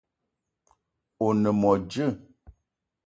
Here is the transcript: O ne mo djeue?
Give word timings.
O 1.25 1.27
ne 1.41 1.49
mo 1.59 1.71
djeue? 1.81 2.15